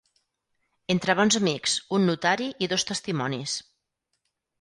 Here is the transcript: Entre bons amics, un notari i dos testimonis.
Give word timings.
Entre 0.93 1.13
bons 1.19 1.37
amics, 1.39 1.75
un 1.97 2.07
notari 2.11 2.47
i 2.65 2.71
dos 2.73 2.87
testimonis. 2.93 3.55